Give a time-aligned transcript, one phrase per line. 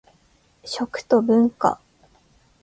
[0.65, 1.79] 食と文化